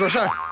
[0.00, 0.49] 说事。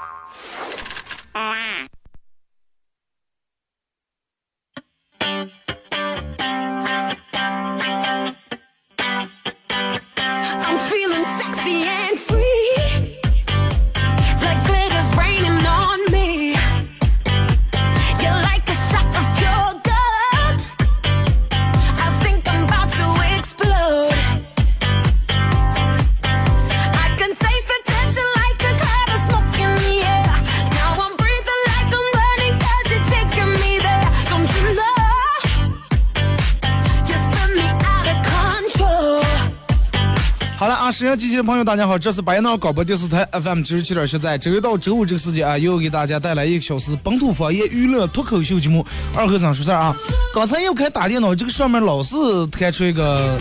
[41.08, 48.84] 沈阳机器的朋友，大家好，这是白闹广播电视台 FM 九十七点七，在周一到周五这个时间啊，又给大家带来一个小时本土方言娱乐脱口秀节目。
[49.16, 49.96] 二和尚说事儿啊，
[50.34, 52.14] 刚才又开打电脑，这个上面老是
[52.48, 53.38] 弹出一个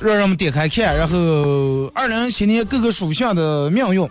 [0.00, 4.04] 让人们点开看，然后二零一七年各个属相的命运，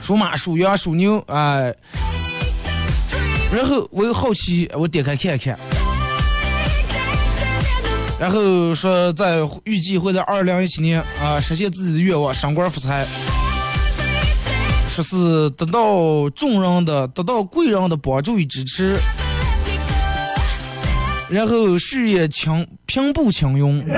[0.00, 1.74] 属马、属羊、属牛，哎，
[3.54, 5.58] 然后我又好奇，我点开看一看。
[8.22, 13.04] 然后说，在预计会在二零一七年啊实现自己的愿望，升官发财。
[14.88, 18.96] 说是得到众人的、得到贵人的帮助与支持，
[21.28, 23.84] 然后事业轻平步青云。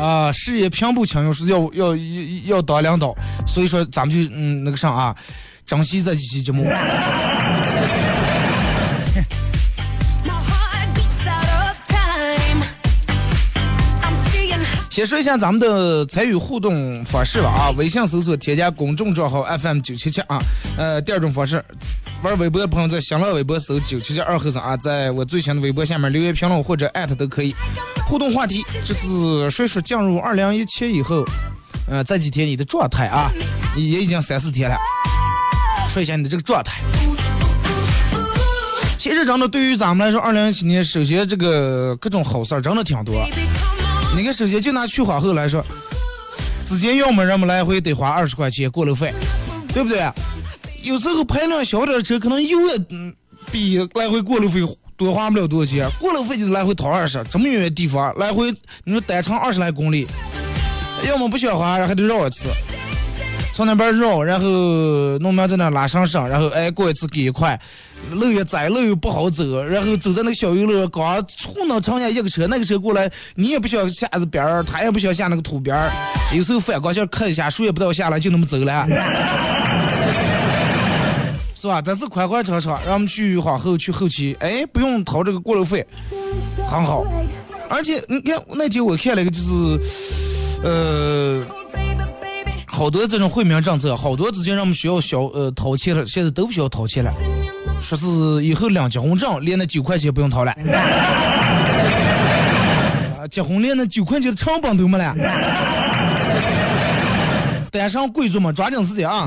[0.00, 1.96] 啊，事业平步青云是要要
[2.44, 3.12] 要当领导，
[3.44, 5.16] 所以说咱们就嗯那个啥啊，
[5.66, 6.64] 珍惜这几期节目。
[14.96, 20.38] 先说一下咱们的参与互动方式吧啊，微信搜索添加公众账号 FM 九七七啊，
[20.78, 21.62] 呃，第二种方式，
[22.22, 27.54] 玩微博的朋友在新浪微博搜九七七二后生啊，在我最新的微博下面留言评论或者艾特都可以。
[28.08, 31.22] 互动话题就是说说进入二零一七以后，
[31.90, 33.30] 呃，这几天你的状态啊，
[33.76, 34.78] 也已经三四天了，
[35.90, 36.80] 说一下你的这个状态。
[38.96, 43.28] 其实真的对于咱们来说，二零一七年首先这个各种好事儿真的挺多。
[44.14, 45.64] 你看，首先就拿去花后来说，
[46.64, 49.12] 直接要么人们来回得花二十块钱过路费，
[49.72, 50.00] 对不对？
[50.82, 52.78] 有时候排量小点的车，可能又也
[53.50, 54.60] 比来回过路费
[54.96, 58.50] 多花不了多少钱，过路费就来回掏二十，这么远的地方来回，
[58.84, 60.06] 你说单程二十来公里，
[61.06, 62.48] 要么不想花，还得绕一次，
[63.56, 64.46] 从那边绕，然后
[65.20, 67.58] 农民在那拉上绳，然后哎过一次给一块。
[68.12, 75.90] 路又窄，路又不好走，然后走在那个小油路，刚糊弄成下一个车，那个车过来，你也不想下子边儿，他也不想下那个土边儿，
[76.36, 78.86] 有时候反光线磕一下，树也不到下来，就那么走了，
[81.54, 81.80] 是吧？
[81.80, 85.86] 这是宽宽敞敞，让我们去往后去后期，哎，不用掏这个过路费，
[86.68, 87.06] 很好。
[87.70, 91.42] 而且你看那天我看了一个，就是，呃，
[92.76, 97.10] 好多这种惠民政策，好多之前让我们需要小呃掏钱了，现在都不需要掏钱了。
[97.80, 98.06] 说是
[98.44, 100.52] 以后领结婚证，连那九块钱不用掏了。
[103.18, 105.16] 啊 结婚连那九块钱的成本都没了。
[107.70, 109.26] 单身贵族嘛，抓紧时间啊！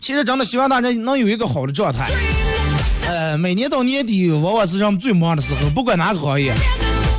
[0.00, 2.10] 其实真的希望大家能有一个好的状态。
[3.38, 6.54] 每年到年底，往往是人们最忙的时候，不管哪个行业。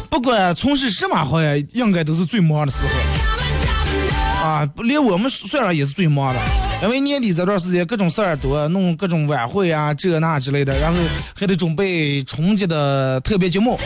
[0.09, 4.67] 不管从事什么行业，应该都是最忙的时候啊！
[4.77, 6.39] 连我们算上也是最忙的，
[6.81, 10.97] 因为年底这段时间各种事儿多，弄各种晚会啊、这那之类的，然后
[11.35, 13.77] 还得准备春节的特别节目。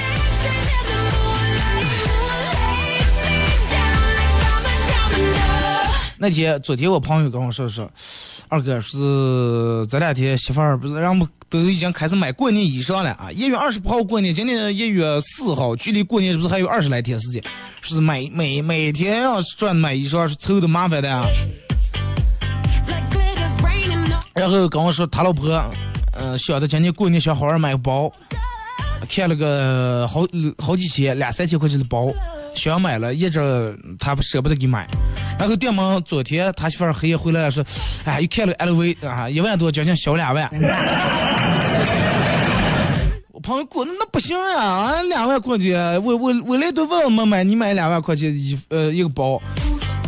[6.23, 7.89] 那天，昨天我朋友跟我说说，
[8.47, 11.27] 二哥是这两天媳妇儿不是让我们。
[11.49, 13.29] 都已经开始买过年衣裳了啊！
[13.29, 17.43] 一月二十八号过年，今年一月四号，距离过年是不是还有二十来天时间？
[17.81, 21.25] 是每每每天要转买衣裳是凑的麻烦的啊。
[24.33, 25.61] 然后跟我说他老婆，
[26.13, 28.09] 嗯，想着今年过年想好好买个包，
[29.09, 30.25] 看了个好
[30.57, 32.07] 好几千两三千块钱的包，
[32.53, 34.87] 想买了，一直他不舍不得给买。
[35.39, 37.63] 然后店门昨天他媳妇儿黑夜回来说，
[38.05, 40.49] 哎，又看了 LV 啊，一万多，将近小两万。
[43.31, 49.41] 我朋友过那不行呀，两万块钱，我我我来都问我们买，你买两万块钱一呃一个包，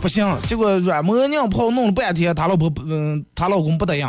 [0.02, 0.24] 不行。
[0.48, 4.08] 结果软磨硬泡弄了半天，他老婆嗯，他老公不答应。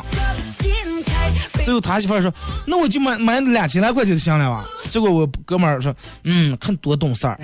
[1.65, 2.31] 最后他媳妇说
[2.69, 5.95] ：“那我就买买两千来块钱就行了吧。”结果我哥们儿说
[6.25, 7.39] ：“嗯，看多懂事儿，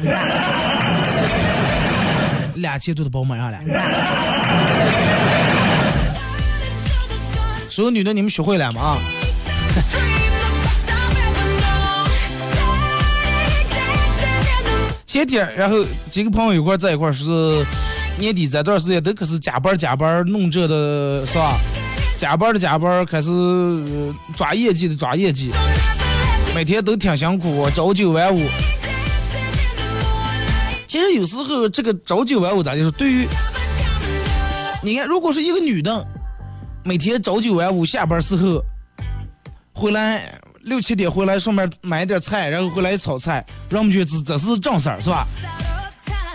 [2.60, 3.58] 两千多的宝马上了。
[7.68, 8.80] ”所有女的，你们学会了吗？
[8.82, 8.98] 啊！
[15.06, 17.64] 前天，然后几个朋友一块在一块是
[18.18, 21.58] 年底这段时间都可是加班加班弄这的，是吧？
[22.16, 23.30] 加班的加班，开始
[24.36, 25.50] 抓业绩的抓业绩，
[26.54, 28.40] 每天都挺辛苦，朝九晚五。
[30.90, 33.24] 其实有时候这个朝九晚五咋就是对于，
[34.82, 36.04] 你看，如果是一个女的，
[36.84, 38.60] 每天朝九晚五，下班时候
[39.72, 45.24] 回来六七点回来上面买点菜，然后回来炒菜，让我们觉得这这是正事儿，是吧？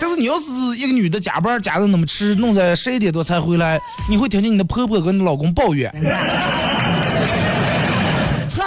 [0.00, 0.46] 但是你要是
[0.78, 3.78] 一个女的加班加的那么迟，弄在十一点多才回来，
[4.08, 5.92] 你会听见你的婆婆跟你老公抱怨，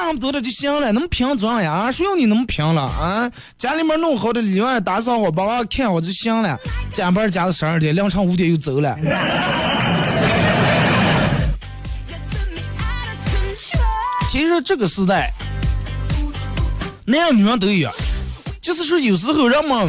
[0.09, 1.91] 差不多了就行了，那么平装呀？
[1.91, 3.31] 谁要你那么平了啊？
[3.59, 6.57] 家里面弄好的里外打扫好，把娃看好就行了。
[6.91, 8.97] 加班加到十二点，凌晨五点又走了。
[14.27, 15.31] 其实这个时代，
[17.05, 17.93] 男人女人都一样，
[18.59, 19.87] 就是说有时候人们。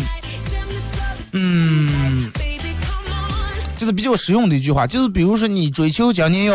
[1.33, 2.31] 嗯，
[3.79, 6.55] 就是比较实用的一句话，就是比如说你追求今年要，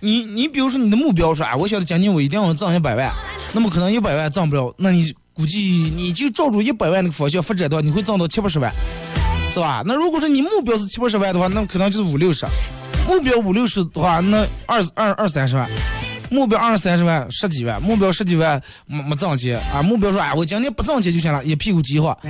[0.00, 3.10] 你你比如说你的目标说，我晓得今年我一定要挣一百万，
[3.52, 5.58] 那么可能一百万挣不了，那你估计
[5.96, 8.72] 你就照住一百万那个方向发展的话，你会挣到七八十万，
[9.52, 9.82] 是吧？
[9.86, 12.46] 那如果说你目标是七八十万的话，那可能就是五六十，
[13.08, 15.68] 目标五六十的话，那二二二三十万，
[16.30, 22.16] 目标二三十万十几万，目标十几万没没挣钱啊，目标说哎我今年不挣钱就行了，一屁股饥荒。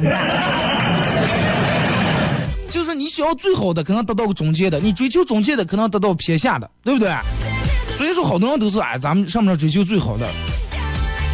[2.69, 7.09] 就是你想要最好的，可能得到个中介的；你追求中介的，可能得到偏下的，对不对？
[7.97, 10.27] 所以说，好多人都是哎，咱们上面追求最好的，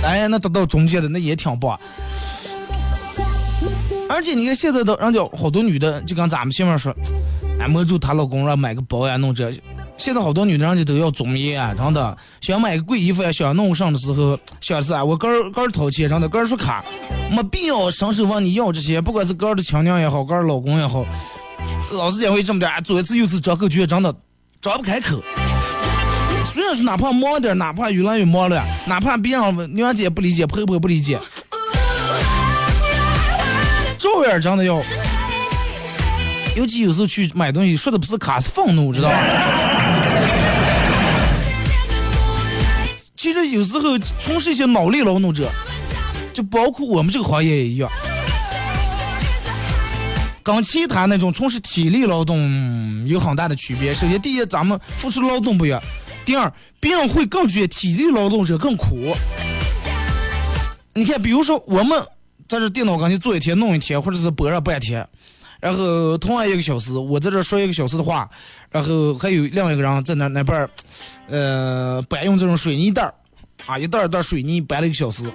[0.04, 1.78] 哎，那得到中介的那也挺棒。
[4.08, 6.94] 而且你看现在的，人家好多女的就跟咱们前面说，
[7.58, 9.52] 哎，摸住她老公让买个包呀，弄这。
[9.98, 16.84] 现在好多女的人家都要综艺啊，真的想买个贵衣服呀，想弄上的时候，想是啊，我个儿个儿掏钱，真的个儿刷卡，
[17.30, 21.04] 没必要伸手问你要这些，不管是个儿的亲娘也好，个儿老公也好，
[21.92, 24.14] 老是也会这么点，左一次右一次张口绝真的
[24.60, 25.22] 张不开口。
[26.44, 31.18] 虽然是哪怕忙点，哪怕越来越忙了，哪怕别人娘姐不理解，婆婆不理解，
[33.98, 34.82] 照样真的要。
[36.54, 39.16] 尤其有时候去买东西，说的不是卡，是愤怒，知道吧？
[43.16, 45.48] 其实有时候从事一些脑力劳动者，
[46.34, 47.90] 就包括我们这个行业也一样，
[50.42, 53.94] 跟其他那种从事体力劳动有很大的区别。
[53.94, 55.80] 首先，第一，咱们付出劳动不一样；
[56.24, 59.14] 第二，别人会更觉体力劳动者更苦。
[60.94, 62.00] 你看，比如说我们
[62.48, 65.06] 在这电脑跟前坐一天、弄一天，或者是播上半天。
[65.60, 68.28] 然后同样一个小时，我在这说一个小时的话，
[68.70, 70.70] 然后还有另外一个人在那那边儿，
[71.28, 73.14] 呃，搬用这种水泥袋儿，
[73.66, 75.32] 啊，一袋儿一袋儿水泥搬了一个小时。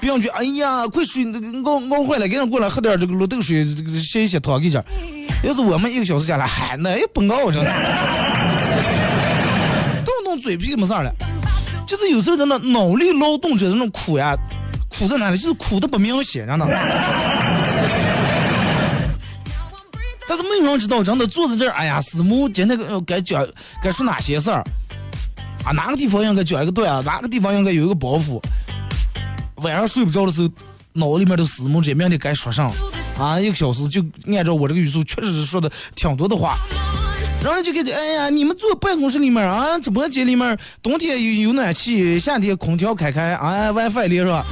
[0.00, 1.24] 别人觉哎呀，快水
[1.64, 4.82] 熬熬坏了，赶紧过来喝点这个绿豆水，这个洗一洗汤给这。
[5.44, 7.70] 要是我们一个小时下来，嗨，那也不熬着呢。
[10.38, 11.12] 嘴皮没事了。
[11.86, 14.36] 就是有时候真的脑力劳动者这种苦呀，
[14.88, 15.38] 苦在哪里？
[15.38, 16.66] 就是苦的不明显，真的。
[20.28, 23.46] 但是没有人知道，真的坐在这儿，哎呀，师母今天该讲
[23.80, 24.64] 该说哪些事儿
[25.64, 25.70] 啊？
[25.70, 27.00] 哪个地方应该讲一个段啊？
[27.06, 28.42] 哪个地方应该有一个包袱？
[29.56, 30.48] 晚上睡不着的时候，
[30.94, 32.68] 脑里面都死木这明天该说上
[33.16, 33.38] 啊？
[33.38, 36.56] 一个小时就按照我这个语速，确实是说的挺多的话。
[37.42, 44.44] 然后就感觉，哎呀，你们坐办公室里面啊，直播间里面，冬天有有暖气，夏天空调开开啊，WiFi 连上，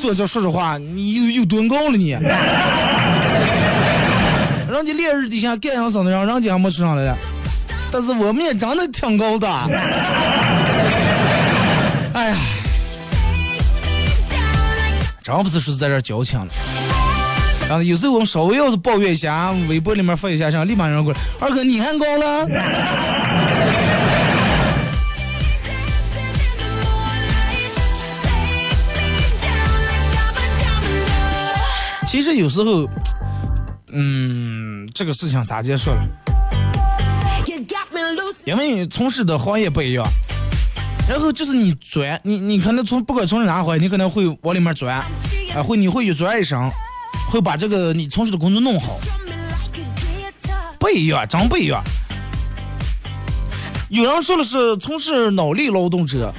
[0.00, 2.10] 坐这说实话，你又又多高了你？
[4.70, 7.16] 人家烈日底下干上生的人，人家还没吃上来了。
[7.90, 9.48] 但是我们也长得挺高的。
[12.12, 12.36] 哎呀，
[15.22, 16.46] 真不是说在这矫情了。
[17.70, 22.48] 啊有时候我们稍微要是抱怨一下，微博里面发一下，上立马有人过来，二哥你看高了。
[32.06, 32.88] 其实有时候。
[33.90, 35.96] 嗯，这个事情咋结束了？
[38.44, 40.04] 因为从事的行业不一样。
[41.08, 44.96] 然后就是你钻，你你可能从不管从哪回，你可能会往里面钻，
[45.56, 46.70] 啊，会你会一钻一声，
[47.30, 48.98] 会把这个你从事的工作弄好，
[50.78, 51.82] 不一样，真不一样。
[53.90, 56.32] 有人说的是从事脑力劳动者，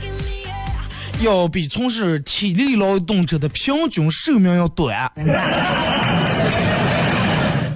[1.21, 5.11] 要比从事体力劳动者的平均寿命要短。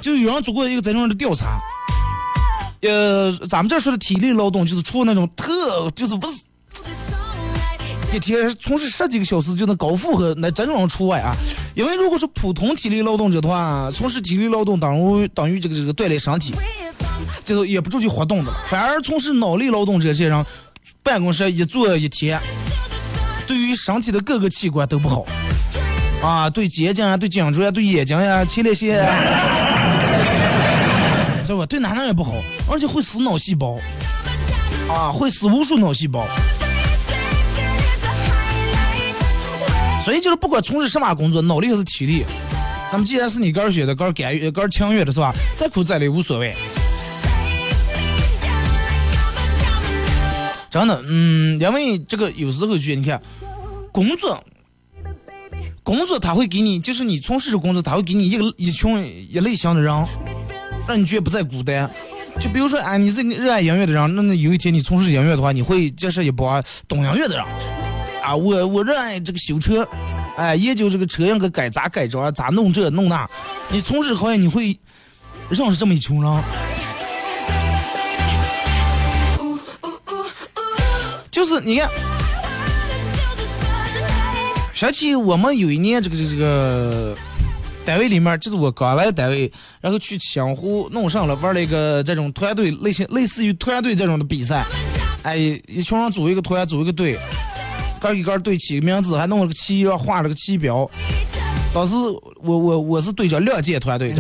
[0.02, 1.60] 就有人做过一个这种的调查，
[2.82, 6.38] 呃，咱们这说的体力劳动，就是除了那种特，就是不是
[8.14, 11.34] 一天从事十几个小时就能高负荷，那这种除外啊。
[11.74, 16.54] 因为如果是普通体力劳动者的话，从事体力劳动等于等于这个这个锻炼身体，
[17.44, 20.46] 这个也不出去活动的，反而从事脑力劳动者这些人，
[21.02, 22.40] 办公室一坐一天，
[23.48, 25.26] 对于身体的各个器官都不好
[26.22, 29.04] 啊，对肩颈啊，对颈椎啊，对眼睛呀，前列腺。
[31.46, 31.66] 是吧？
[31.66, 32.32] 对哪哪也不好，
[32.72, 33.78] 而且会死脑细胞，
[34.88, 36.24] 啊，会死无数脑细胞。
[40.04, 42.26] 所以就是不管从事什么工作，脑力还是体力，
[42.92, 45.34] 那么既然是你个儿选的，个儿甘愿，个儿情愿的是吧？
[45.56, 46.54] 再苦再累无所谓。
[50.70, 53.22] 真的，嗯，因为这个有时候就，你看，
[53.92, 54.44] 工作，
[55.84, 58.98] 工作他会给你，就是你从事这工作，他会给你一个一群
[59.30, 59.94] 一类型的人。
[60.86, 61.90] 让你觉得不再孤单，
[62.42, 67.46] 就比如说，哎，你是热爱音乐的人，那那有一天你从事音乐的话，你会结识一帮懂音乐的人。
[68.24, 69.88] 啊，我我热爱这个修车，
[70.38, 73.30] 哎，研究这个车应该改咋改装，咋弄这弄那。
[73.70, 74.80] 你从事行业，你会
[75.50, 76.44] 认识这么一群人。
[81.30, 81.90] 就是你看，
[84.74, 87.16] 想起我们有一年这个这个这个。
[87.86, 89.52] 单位里面就是我刚来单位，
[89.82, 94.66] 然后去江湖弄上了玩了一个这种团队类型，类似于团队这种的比赛。
[95.24, 95.36] 哎，
[95.68, 97.20] 一群人组一个团，组一个队，
[98.12, 100.90] 个一个队起个名字，还弄了个旗，画了个旗标。
[101.74, 101.94] 当时
[102.44, 104.14] 我我我是队长，亮剑团队？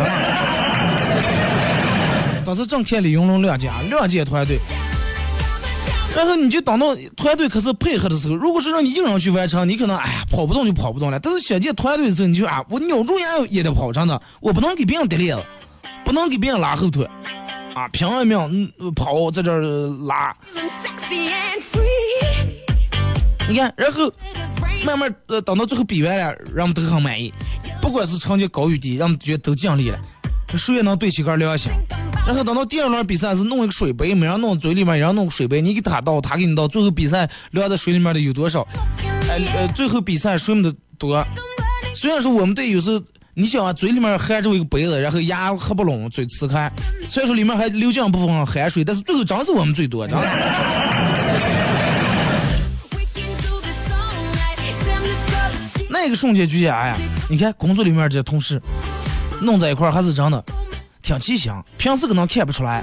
[2.45, 4.57] 当时正看李云龙亮剑，亮剑团队。
[6.15, 11.19] 然后你就等到团队开始配合的时候，如果是让你一个人去完成，你可能哎呀跑不动就跑不动了。
[11.19, 15.43] 但是选进团队的时候，你就啊，我咬住牙也得跑，真的，我不能给别人跌链子，
[16.05, 17.07] 不能给别人拉后腿，
[17.73, 19.61] 啊，拼了命跑在这儿
[20.05, 20.35] 拉。
[23.47, 24.11] 你看，然后
[24.85, 27.33] 慢慢呃等到最后比完了，人们都很满意，
[27.81, 29.99] 不管是成绩高与低，人们觉得都尽力了，
[30.57, 31.71] 谁也能对起个良心。
[32.25, 38.65] 然后等到第二轮比赛是弄一个水杯，每人弄嘴里面，一人弄个水杯，你给他倒，他给你倒，最后比赛留在水里面的有多少？
[39.29, 41.23] 哎呃，最后比赛谁们的多？
[41.93, 43.01] 虽然说我们队有时候，
[43.33, 46.71] 你想啊，嘴里面含着一个杯子，然后牙合不拢，嘴呲开，
[47.09, 51.22] 虽然说里面还流进部分汗水，但是最后真是我们最多，真的。
[56.03, 56.97] 那个瞬间觉得，哎呀，
[57.29, 58.61] 你看工作里面这些同事
[59.39, 60.43] 弄在一块儿还是真的。
[61.01, 62.81] 挺吉祥，平时可能看不出来，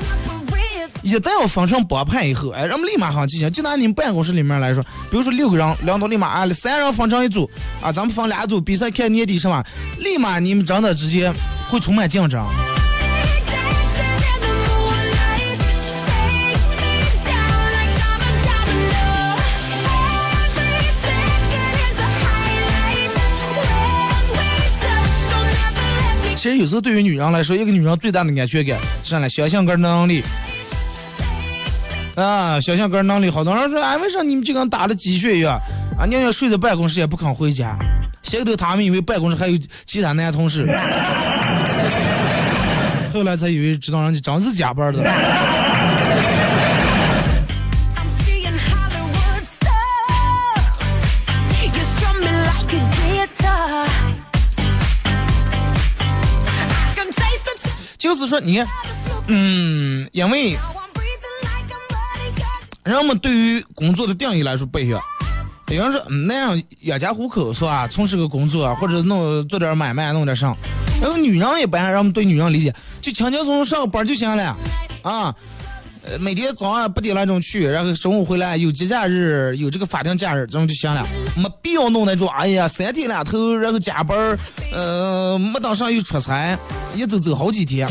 [1.03, 3.53] 一旦要分成帮派以后，哎，人们立马很吉祥。
[3.53, 7.50] 就拿你们办公室里面来说，比如说六个人，两到立马啊，三人分成一组，
[7.83, 9.62] 啊，咱们分俩组，比赛看年底是吧，
[9.99, 11.31] 立马你们真的直接
[11.69, 12.43] 会充满竞争。
[26.41, 29.29] 其实有时候对于女人来说，一个女人最大的安全感是啥呢？
[29.29, 30.23] 想象个能力
[32.17, 33.29] 啊，想象个能力。
[33.29, 35.61] 好多人说，哎，为啥你们就跟打了鸡血一样
[35.99, 36.07] 啊？
[36.07, 37.77] 宁愿睡在办公室也不肯回家。
[38.23, 40.67] 先头他们以为办公室还有其他男同事，
[43.13, 45.03] 后来才以为知道人家真是加班的。
[58.31, 58.67] 说，你看，
[59.27, 60.57] 嗯，因为
[62.85, 65.01] 人们对于工作的定义来说不一样。
[65.69, 67.87] 有人说，那样养家糊口是吧？
[67.89, 70.57] 从事个工作或者弄做点买卖，弄点啥。
[71.01, 74.57] 然后女人一般，人们对女人理解就轻轻松松上个班就行了
[75.03, 75.35] 啊。
[76.03, 81.07] 呃，每天早上八点来钟去，然后中午回来有节假日，有这个法定假日，这种就行了，
[81.37, 82.27] 没必要弄那种。
[82.29, 84.37] 哎呀，三天两头，然后加班
[84.73, 86.59] 呃，没当上又出差，
[86.95, 87.87] 一走走好几天，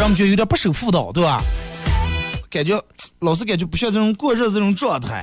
[0.00, 1.42] 让我们觉有点不守妇道，对吧？
[2.48, 2.82] 感觉
[3.18, 5.22] 老是感觉不像这种过日子这种状态。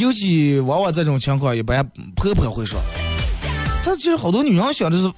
[0.00, 2.80] 尤其往往这种情况，一般婆婆会说，
[3.84, 5.08] 但其实好多女人想的是，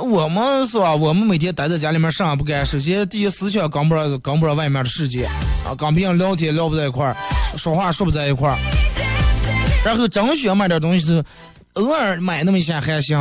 [0.00, 0.94] 我们是吧？
[0.94, 5.24] 我们每天待在家里面啥也不干，首先第一思想跟不上跟不上外面的世界
[5.66, 7.16] 啊，跟别人聊天聊不在一块儿，
[7.58, 8.56] 说话说不在一块儿。
[9.84, 11.24] 然后真需要买点东西时，
[11.72, 13.18] 偶尔买那么一下还行。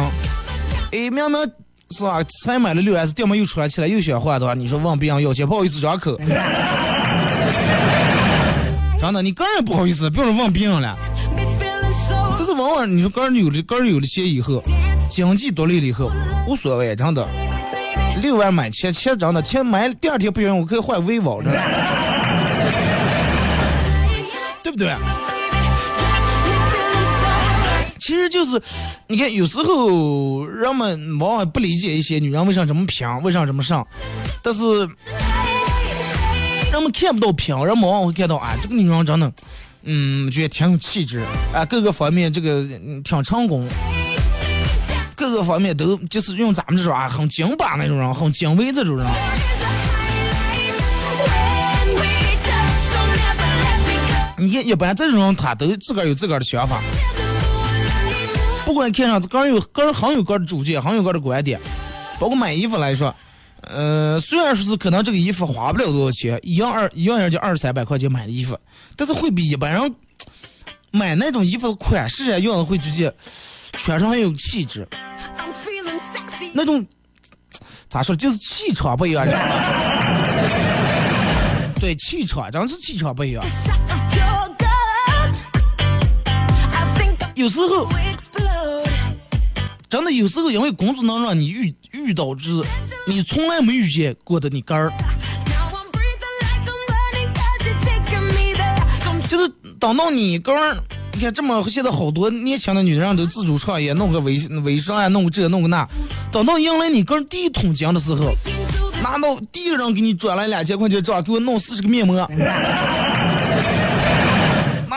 [0.92, 1.52] 哎，明明
[1.92, 2.24] 是吧？
[2.44, 6.18] 才买了六 S，店门又出来起来又想换的话，你说问别人要钱，不好意思张口。
[9.00, 10.98] 真的，你个人不好意思，别说问别人了。
[12.38, 14.64] 但是往往你说个人有了个人有了钱以后，
[15.10, 16.12] 经济独立了以后，
[16.48, 17.28] 无所谓，真的。
[18.22, 21.52] 六万买钱，钱真的钱买第二天不行，我可以换 vivo 的，
[24.62, 24.96] 对不对？
[28.12, 28.62] 其实就是，
[29.08, 33.88] 你看有时候人们往往不理解一些女人为啥这么拼，为啥这么上，
[34.44, 34.80] 但是
[36.74, 39.32] 人们看不到拼，人们往往会看到啊，这个女人真的。
[39.84, 42.68] 嗯，觉得挺有气质，啊，各个方面这个
[43.02, 43.66] 挺成功，
[45.16, 49.08] 各个方面都就是用咱们这种啊，很精巴那种人，很精微这种人。
[54.38, 56.82] 你看，一般这种人他都自个儿有自个儿的想法，
[58.72, 61.60] 不管看上个人有个人很有个人的主见，很有个人的观点，
[62.18, 63.14] 包括买衣服来说。
[63.64, 68.58] 呃，虽然说是可能这个衣服花不了多少钱，一样二一样也就二三百块钱买的衣服，
[68.96, 69.96] 但是会比一般人
[70.90, 73.14] 买那种衣服的款式啊，样子会直接
[73.74, 74.88] 穿上很有气质。
[76.54, 76.84] 那种
[77.90, 79.28] 咋说，就是气场不一样。
[81.78, 83.44] 对，气场，真是气场不一样。
[87.36, 87.86] 有时候。
[89.92, 92.50] 真的有时候，因为工作能让你遇遇到是
[93.06, 94.90] 你从来没遇见过的你哥儿，
[99.28, 100.78] 就是等到你哥儿，
[101.12, 105.86] 你看这么现在好多年轻的女人都自主创业，弄个微微商啊，弄个这弄个那，
[106.32, 108.34] 等到迎来你哥儿第一桶金的时候，
[109.04, 112.16] 拿到第一个人给你转来两千块钱，这给我弄四十个面膜，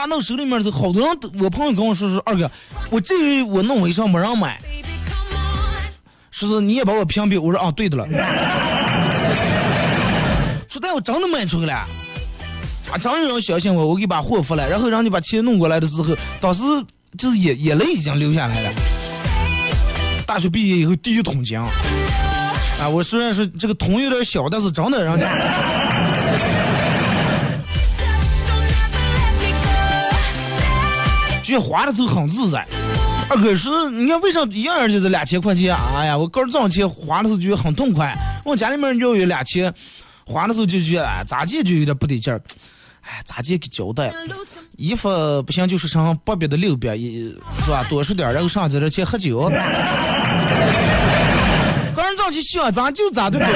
[0.05, 2.49] 拿到手里面的时候，好多人我朋友跟我说说，二哥，
[2.91, 4.61] 我这回我弄微商没人买。
[6.29, 8.07] 说是你也把我屏蔽，我说啊，对的了。
[10.69, 11.87] 说但我真的卖出去了，啊，
[13.01, 16.61] 真有人相信我，我给把货付了，然后让你把钱弄过来的时候，当时
[17.17, 18.69] 就是眼眼泪已经流下来了。
[20.27, 21.67] 大学毕业以后第一桶金，啊，
[22.87, 25.27] 我虽然说这个桶有点小，但是真的人家，
[31.45, 32.65] 觉得花的时候很自在。
[33.29, 35.75] 二哥是，你看为啥一样就是两千块钱？
[35.95, 38.15] 哎呀，我个人挣钱花的时候就很痛快。
[38.43, 39.71] 我家里面要有两千，
[40.25, 42.41] 花的时候就觉得，咋借就有点不得劲儿。
[43.01, 44.11] 哎，咋借给交代？
[44.77, 45.09] 衣服
[45.43, 47.83] 不行，就是上八百的六边，是吧？
[47.89, 49.49] 多出点，然后上在这去喝酒。
[51.95, 53.55] 个人挣钱想咋就咋，对不对？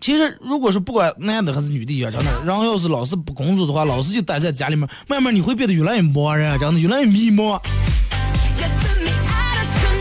[0.00, 7.60] 其实，如果是不管男的还是女的，真的， 人要是老是不工作的话，老是就待在家里面，慢慢你会变得越来越茫然，真的越来越迷茫。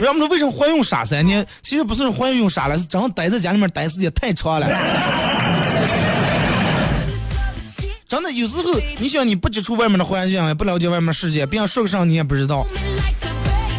[0.01, 1.45] 人们说为什么怀孕傻三年？
[1.61, 4.67] 其实不是怀孕傻了，是真待在家里面待时间太长了。
[8.07, 8.63] 真的，有时候
[8.99, 12.65] 你想你不接触外面的环境，也不了解外面世界，别人说个啥你也不知道。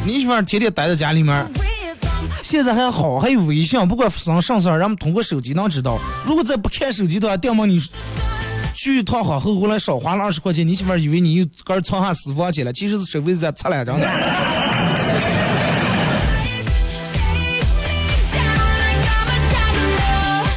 [0.05, 1.51] 你喜欢天天待在家里面。
[2.43, 5.99] 现在还好，还有微信，不管发生啥事儿，人们通过手机能知道。
[6.27, 7.81] 如果再不看手机的话，掉么你
[8.75, 14.07] 去一趟好后回来少花了二十块钱，你媳妇以为你又搁这藏下私房钱了，其实是收费在擦两张的。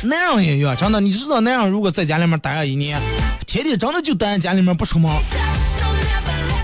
[0.06, 3.00] 那样也有，真的，你知道那样如果在家里面待了一年，
[3.46, 5.12] 天天真的就待在家里面不出门，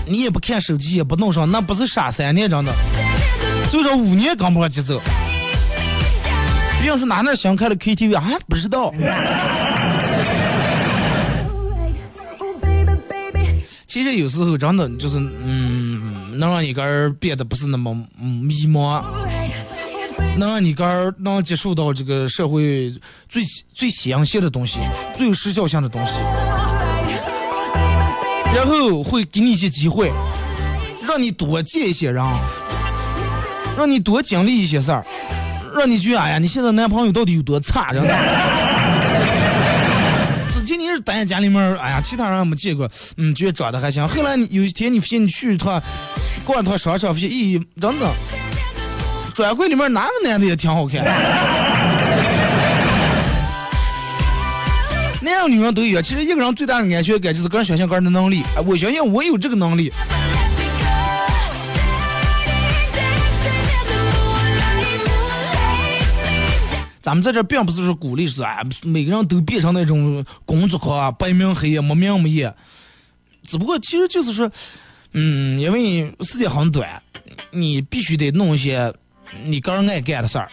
[0.06, 2.72] 你也不看手机，也不弄上，那不是傻三年，真的。
[3.70, 5.00] 最少五年跟不上节奏。
[6.80, 8.32] 别人说哪哪想开了 KTV 啊？
[8.48, 8.92] 不知道。
[13.86, 19.04] 其实有时候真的就是，嗯，能让一个人变得不是那么迷茫，
[20.36, 22.92] 能让你个人能接触到这个社会
[23.28, 23.40] 最
[23.72, 24.80] 最新鲜的东西，
[25.16, 26.18] 最有时效性的东西，
[28.52, 30.10] 然后会给你一些机会，
[31.06, 32.24] 让你多见一些人。
[33.76, 35.04] 让你多经历一些事儿，
[35.74, 37.92] 让你觉得哎呀，你现在男朋友到底有多差？
[37.92, 38.08] 真的。
[40.52, 44.06] 之前你是待在家里面，哎呀，其他人没见过，嗯，觉得长得还行。
[44.06, 45.82] 后来你有一天你发现你去一趟，
[46.44, 48.06] 逛一趟商场，发现咦，真的，
[49.34, 51.02] 专柜里面哪个男的也挺好看。
[55.22, 56.02] 男男人女人都一样。
[56.02, 58.42] 其实一个人最大的安全感就是个人相信个人的能力。
[58.56, 59.92] 哎，我相信我有这个能力。
[67.02, 72.54] 咱们在这并不是说鼓励说，啊，每个人都变成那种工作狂啊、白明黑夜、没明没夜。
[73.46, 74.50] 只不过其实就是说，
[75.12, 77.02] 嗯，因为时间很短，
[77.50, 78.92] 你必须得弄一些
[79.44, 80.50] 你个人爱干的事儿，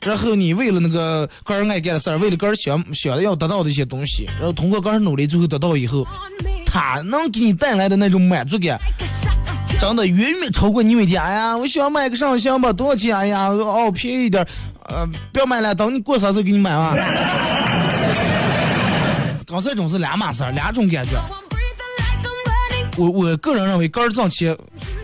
[0.00, 6.06] 然后你为了那个个人爱干的事儿，为了个人想想要得到的一些东西，然后通过个人努力最后得到以后，
[6.66, 8.78] 他能给你带来的那种满足感。
[9.78, 11.22] 真的远远超过你每天。
[11.22, 13.16] 哎呀，我想买个上香吧，多少钱？
[13.16, 14.46] 哎呀，哦，便宜一点。
[14.88, 16.94] 呃，不要买了，等你过生日给你买嘛。
[19.46, 21.10] 刚才种是两码事儿，两种感觉。
[22.96, 24.56] 我我个人认为，个人挣钱，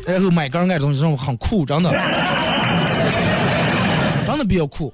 [0.06, 1.90] 然后买个人爱东西，这种很酷，真的，
[4.24, 4.92] 真的比较酷。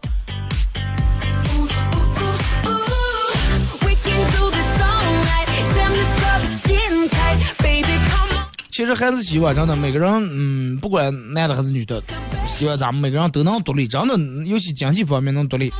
[8.78, 12.00] 其实还是希望真的每个人，嗯，不管男的还是女的，
[12.46, 15.72] 希望咱们每个人都能独立，真的，尤其经济方面能独立。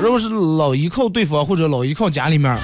[0.00, 2.56] 如果是老依靠对方或者老依靠家里面，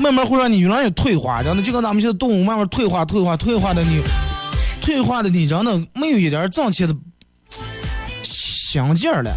[0.00, 4.00] 慢慢会让你越来越退化，真的就跟咱们现在动物慢慢退化、退化、退化的你，
[4.80, 6.96] 退化的你真的没有一点挣钱的
[8.22, 9.36] 香劲儿了。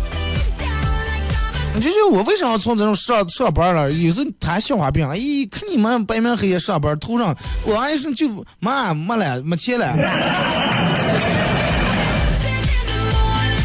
[1.80, 3.92] 就是我为啥要从这种上上班了？
[3.92, 5.18] 有时谈笑话病，哎，
[5.50, 9.96] 看你们白天黑夜上班，头上我还是就妈没了，没钱了。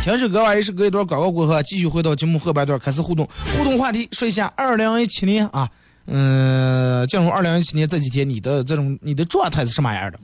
[0.03, 3.29] 听首歌完，也是隔一段广告过后，继续回到节目后半段开始互动。
[3.57, 5.69] 互动话题说一下，二零一七年啊，
[6.07, 10.19] 嗯，进入二零一七年这几天，你的这种你的状态是什么样的？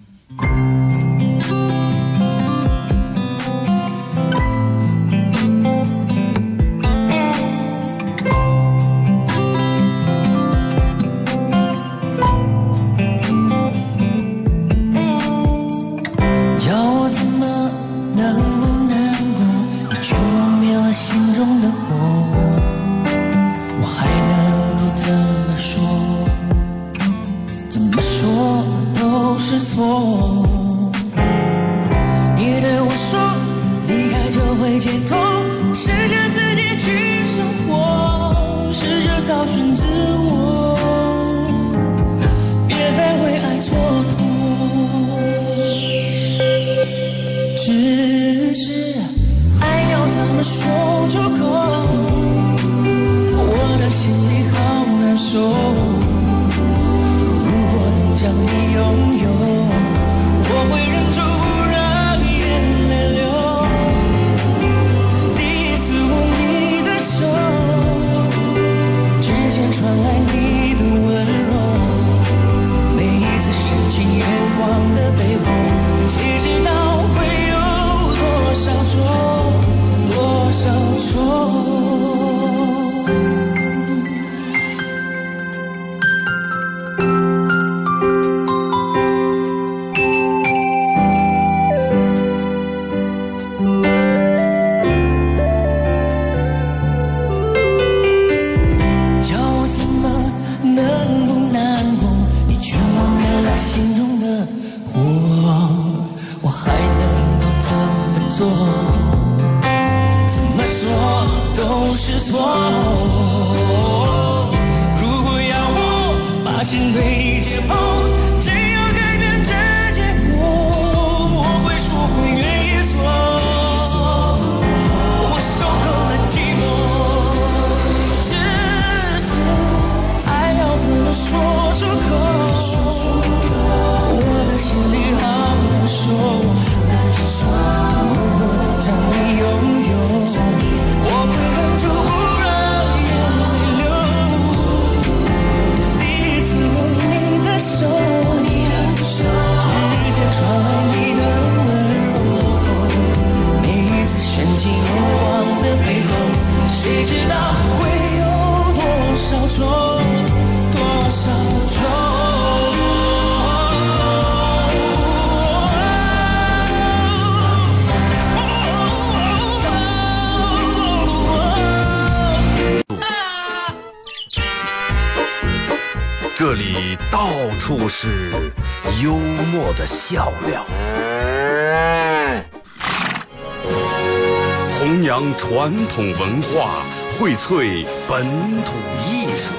[185.93, 186.85] 统文化，
[187.19, 188.25] 荟萃本
[188.63, 189.53] 土艺术。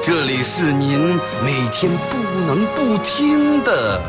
[0.00, 4.00] 这里是您每天不能不听的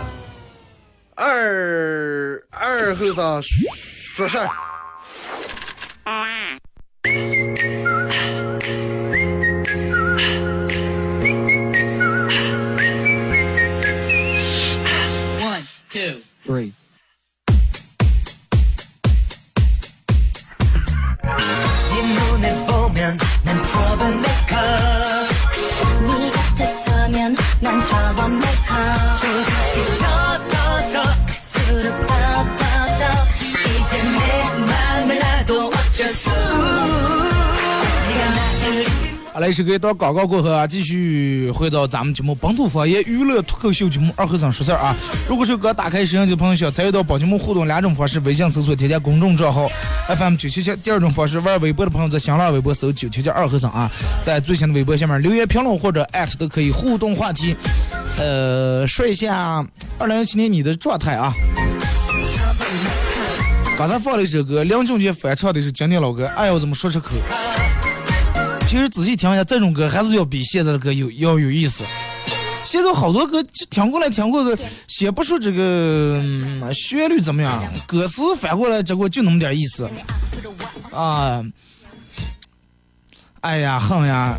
[1.15, 4.47] 二二后生说事儿。
[15.41, 16.73] One, two, three.
[39.37, 44.95] 好嘞，是给到广告过后啊，继续回到咱们节目本土方言娱乐脱口秀节目二和尚说事儿啊。
[45.29, 49.69] 如果是刚打开摄像机的朋友，想参与到本节目互动两种方式：微信搜索添加公众账号
[50.07, 53.87] FM 九七七；第二种方式，玩微博的朋友在新浪微博搜九七七二和尚啊，
[54.23, 57.55] 在最新的微博下面留言评论或者艾特都可以互动话题。
[58.17, 59.63] 呃，说一下
[59.99, 61.31] 二零一七年你的状态啊。
[63.77, 67.11] 刚才放了一首歌，梁俊杰翻唱的是经典老歌，哎呦，怎么说出口？
[68.67, 71.85] 其实仔细听一下，这种歌还是要比现在的歌有要有意思。
[72.65, 79.89] 现在好多歌听过来听过个，先不说这个、嗯、旋律怎么样，歌词反过来结果就那么点意思
[80.91, 81.41] 啊。
[83.39, 84.37] 哎呀，哼呀！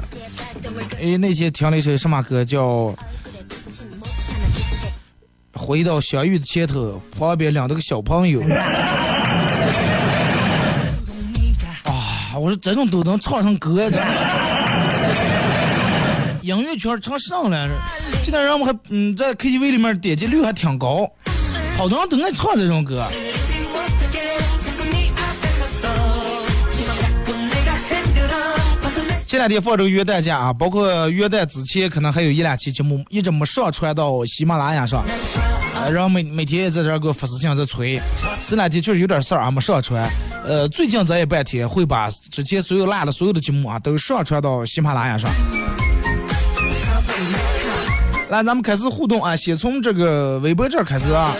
[1.00, 2.66] 哎，那天听了一首什么歌叫
[5.54, 8.42] 《回到相遇的前头》，旁边两个小朋友。
[12.38, 14.00] 我说这种都能唱成歌，真的，
[16.42, 17.68] 音乐圈唱上了。
[18.22, 21.10] 现在人们还嗯在 KTV 里面点击率还挺高，
[21.76, 23.06] 好多人都爱唱这种歌。
[29.26, 35.47] 这两天放这个元旦假啊，包括元旦之前可能还有一两期节目一直没上传到喜马拉雅上，呃，
[35.90, 38.00] 然后每每天也在这给我发私信在催，
[38.48, 40.08] 这两天确实有点事儿啊，没上传。
[40.44, 45.30] 呃，最近咱也半天会把之前所有落的所有的节目啊都上传到喜马拉雅上。
[48.28, 51.34] 来，咱们开始互动啊，先从这个微博这儿开始啊。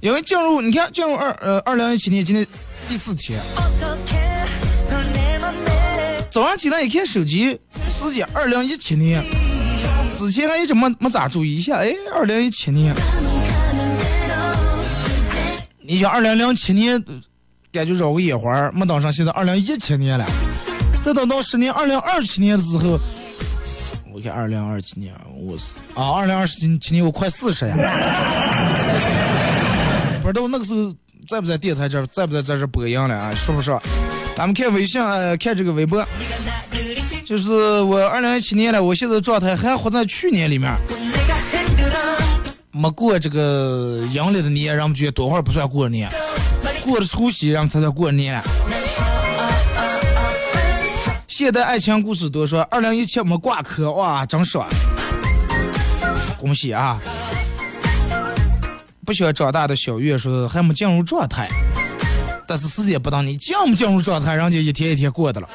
[0.00, 2.44] 因为进入你看进入二呃二零一七年今天
[2.88, 3.38] 第四天，
[6.28, 9.24] 早上起来一看手机时间二零一七年，
[10.22, 12.94] 之前还一直没没咋注意一下，哎，二零一七年。
[15.80, 17.02] 你想，二零零七年
[17.72, 20.24] 感觉绕个眼花没等上，现在二零一七年了。
[21.04, 23.00] 再等到十年，二零二七年的时候，
[24.14, 27.74] 我看二零二七年，我是啊，二零二七七年我快四十呀。
[30.22, 30.94] 不知道那个时候
[31.28, 33.34] 在不在电台这儿，在不在在这播音了啊？
[33.34, 33.76] 是不是？
[34.36, 36.06] 咱们看微信，呃，看这个微博，
[37.24, 40.70] 就是我二零一七年了，我现在状态还活在去年里面。
[42.70, 46.10] 没过这个阳历的年，人们觉得多会儿不算过年，
[46.84, 48.42] 过了除夕，人们才算过年。
[51.28, 54.68] 现代爱情故事多说，二零一七没挂科，哇，真爽！
[56.38, 57.00] 恭喜啊！
[59.06, 61.48] 不想长大的小月说还没进入状态，
[62.46, 65.48] 但是时间不等你进不进入状态，人家一天一天过的了。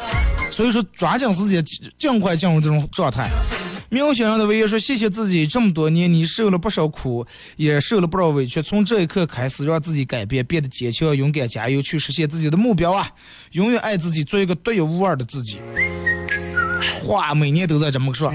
[0.58, 1.64] 所以说，抓紧时间，
[2.00, 3.30] 尽快进入这种状态。
[3.90, 7.24] 喵先生的微言说：“谢谢自己这么多年，你受了不少苦，
[7.58, 8.60] 也受了不少委屈。
[8.60, 13.08] 从这一刻开始，让自己改变，变得坚强、勇敢、加油，去实现自己的目标啊！
[13.52, 15.60] 永远爱自己，做一个独一无二的自己。”
[17.00, 18.30] 话每年都在这么说。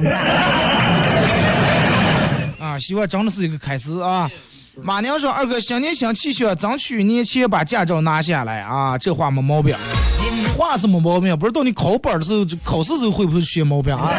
[2.60, 4.30] 啊，希望真的是一个开始啊！
[4.80, 9.76] 马娘说：“二哥，新年新气象，争取年前把驾照拿下来啊！”这话没毛病，
[10.56, 14.08] 话是没毛病，不知道你考本的时候，考试时候会不会出现毛病啊？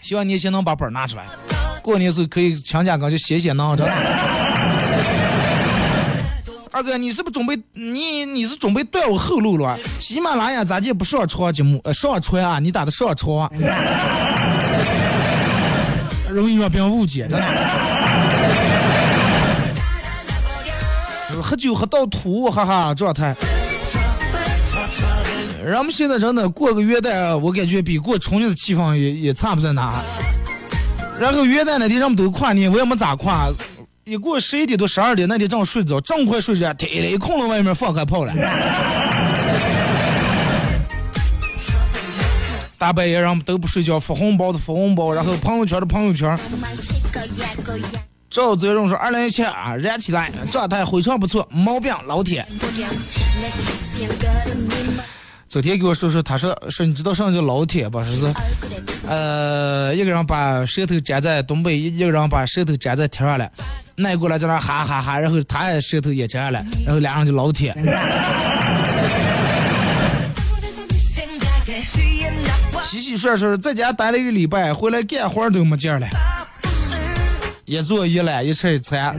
[0.00, 1.24] 希望年前能把本拿出来，
[1.82, 3.92] 过年时候可以强家岗就写写囊，真的。
[6.70, 9.76] 二哥，你是不是准备你你是准备断我后路了？
[10.00, 11.78] 喜马拉雅咋就不上传节目？
[11.84, 13.50] 呃，上传啊，你打的上传，
[16.32, 17.36] 容易让别人误解，的。
[21.42, 23.34] 喝酒喝到吐，哈哈，状态。
[25.64, 30.00] 人们现在真的过个元旦，我感觉比过春节的气氛也也差不在哪。
[31.20, 33.48] 然后元旦那天人们都跨年，我也没咋跨。
[34.04, 38.32] 一过十一点多十二点，那天正好睡着，正快睡着，天雷空了，外面放开炮了。
[42.82, 46.36] 大半夜人们都不睡觉，发红包的发红包，然后朋友圈的朋友圈，
[48.28, 52.42] 赵泽荣说：“二零一七啊，燃起来，状态非常不错，毛病老铁。”
[55.46, 58.02] 昨天给我说说，他说说你知道什么叫老铁吧？
[58.02, 58.34] 说是，
[59.06, 63.48] 呃，一个人把舌头粘在东北，一个人把舌头粘在天上了，
[63.94, 67.72] 那过来在那哈哈哈，然后他也舌头也粘了，然后俩人就老铁。
[72.92, 76.06] 洗洗涮涮，在家待了一个礼拜，回来干活都没劲了，
[77.64, 79.16] 一坐一懒，一吃一餐。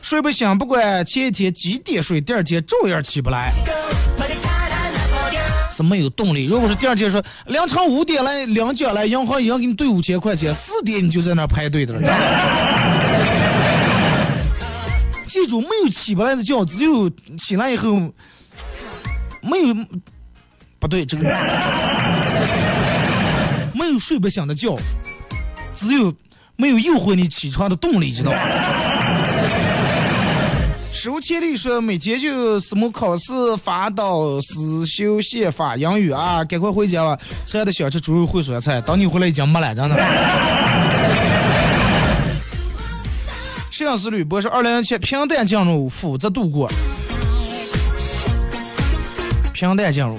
[0.00, 3.52] 睡不醒，不管前一天几点睡，第二天照样起不来，
[5.70, 6.46] 是没有动力。
[6.46, 12.00] 如果是第二天说凌晨五点来领奖来，银行已经给你兑五千块钱，四点你就在那排队的了。
[15.26, 18.10] 记住，没有起不来的觉，只有起来以后
[19.42, 19.74] 没有
[20.78, 21.24] 不对，这个
[23.74, 24.76] 没有睡不醒的觉，
[25.76, 26.14] 只有
[26.56, 28.38] 没有诱惑你起床的动力，知道吗？
[30.94, 39.96] 史无前例说，每天就什么考试发到思修宪法英语啊，赶快回家吧，吃的想吃猪肉烩酸菜，等你回来已经没了，真的。
[43.70, 46.70] 摄影师吕博是二零一七平淡进入，负责度过。
[49.62, 50.18] 平淡进入，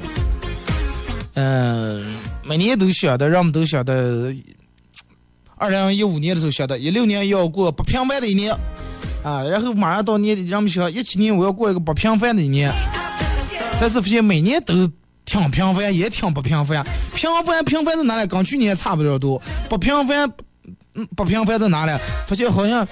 [1.33, 4.33] 嗯，每年都晓得，人们都晓得，
[5.57, 8.55] 二零一五年的时候晓得，一六年要过不平凡的一年。
[9.21, 12.71] 啊，然后马上到年底，人们想一七年我要过一个不平凡的一年，
[13.81, 14.89] 但是发现每年都
[15.25, 16.81] 挺平凡，也挺不平凡。
[17.13, 18.27] 平凡平凡在哪里？
[18.27, 19.41] 跟去年差不了多。
[19.69, 20.31] 不平凡，
[20.95, 21.91] 嗯，不平凡在哪里？
[22.25, 22.87] 发现好像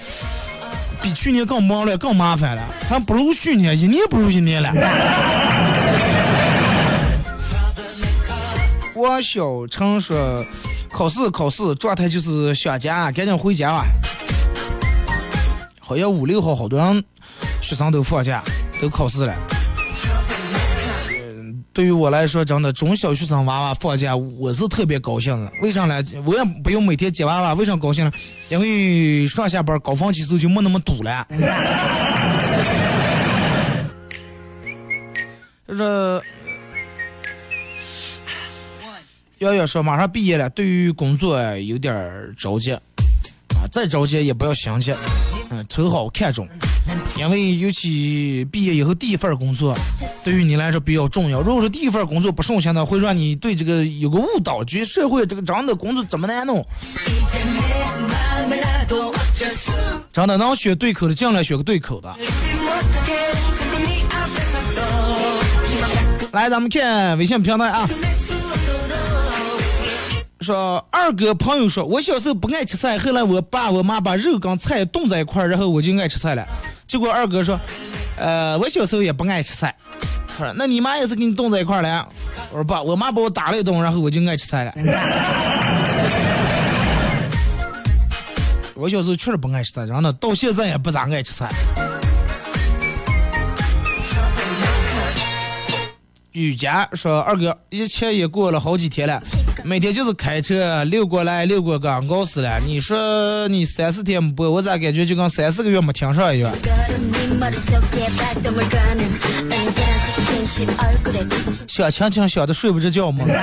[1.00, 2.62] 比去年更忙了，更麻烦了。
[2.90, 4.70] 还不如去年，一年不如一年了。
[9.02, 10.46] 我小陈说，
[10.88, 13.84] 考试考试状态就是想家，赶紧回家吧。
[15.80, 17.04] 好像五六号好多人
[17.60, 18.40] 学生都放假，
[18.80, 19.34] 都考试了。
[21.72, 25.50] 对于我来说，真的中小学生娃娃放假，我是特别高兴的。
[25.62, 26.00] 为啥呢？
[26.24, 28.12] 我也不用每天接娃娃，为啥高兴呢？
[28.50, 31.26] 因为上下班高峰期时候就没那么堵了。
[35.66, 36.22] 就 是
[39.42, 41.92] 瑶瑶说马上毕业了，对于工作有点
[42.38, 42.80] 着急啊，
[43.72, 44.94] 再着急也不要心急。
[45.50, 46.48] 嗯，瞅好看重，
[47.18, 49.76] 因为尤其毕业以后第一份工作，
[50.22, 51.40] 对于你来说比较重要。
[51.40, 56.64] 如果说第一份工作不顺心的，会让你对这个有个误导，觉得社会这个真的工作这么难弄。
[60.12, 62.14] 真的能选对口的，尽量选个对口的。
[66.30, 67.88] 来，咱们看微信平台啊。
[70.42, 76.44] 说二哥朋友说，我小时候不爱吃菜，后来我爸我妈把肉跟菜冻在一块儿，然后我就爱吃菜了。
[76.86, 77.58] 结果二哥说，
[78.18, 79.74] 呃，我小时候也不爱吃菜。
[80.36, 82.08] 他说，那你妈也是给你冻在一块儿了？
[82.50, 84.72] 我说爸，我妈把我打了一顿，然后我就爱吃菜了。
[88.74, 91.48] 我小时候确实不爱吃菜，然后呢到现在也不咋爱吃菜。
[96.32, 99.20] 雨佳说：“二哥，一切也过了好几天了，
[99.64, 102.58] 每天就是开车溜过来溜过个，搞死了。
[102.66, 106.52] 你说你三四天没播，我咋感觉就跟三四个月没听上一样？
[111.68, 113.24] 想亲亲想的睡不着觉吗？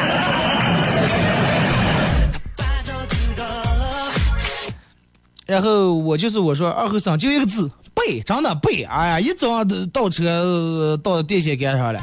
[5.47, 8.83] 然后我就是我说二后生就一个字背，真的背。
[8.83, 11.99] 哎呀，一早上倒车到电线杆上了。”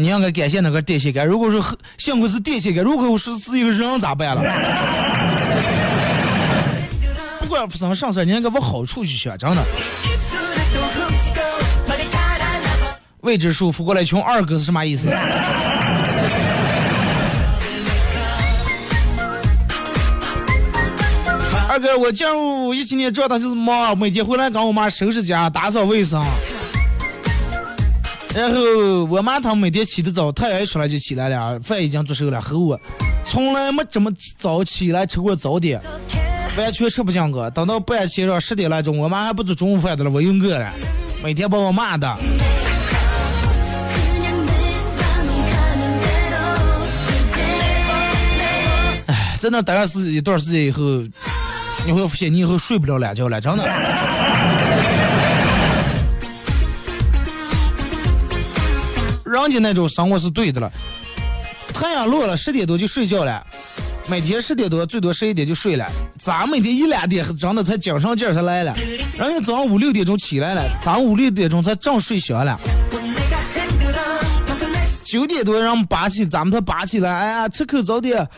[0.00, 1.26] 你应该感谢那个电线杆。
[1.26, 1.60] 如果说
[1.96, 4.42] 幸亏是电线杆，如果是是一个人咋办了？
[7.40, 9.56] 不管发生啥事，你应该往好处去想，真的。
[13.22, 15.10] 未知数扶过来穷，二哥是什么意思？
[21.68, 26.24] 二哥，我进入一七年状态就是忙，每天回来跟我妈收拾家、打扫卫生。
[28.38, 32.80] 然后我妈她每天起得早，太阳一出来就起来了，饭已经做熟了，和我
[33.26, 35.80] 从来没这么早起来吃过早点，
[36.56, 37.50] 完全吃不进个。
[37.50, 40.72] 等到半夜上十点来钟，我妈还不做中午饭的了，我又饿了，
[41.20, 42.08] 每天把我骂的。
[49.06, 50.80] 哎，在那待上是一段时间以后，
[51.84, 53.64] 你会发现你以后睡不了懒觉了，真的。
[59.48, 60.70] 人家那种生活是对的了，
[61.72, 63.42] 太阳落了，十点多就睡觉了。
[64.06, 65.90] 每天十点多，最多十一点就睡了。
[66.18, 68.76] 咱每天一两点真的才精神劲儿才来了。
[69.18, 72.60] 人家早上五六点钟起来了，咱五六点钟才正睡醒了。
[75.02, 77.10] 九点多让拔起，咱们才拔起来。
[77.10, 78.28] 哎呀，吃口早点，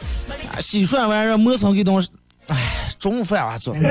[0.61, 2.09] 洗涮完让磨蹭给东西。
[2.47, 2.57] 哎，
[3.01, 3.75] 中午饭还做。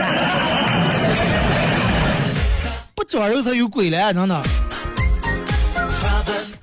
[2.96, 4.42] 不长肉才有鬼了，真的。